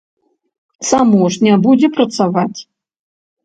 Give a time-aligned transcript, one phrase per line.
[0.91, 2.59] Само ж не будзе працаваць!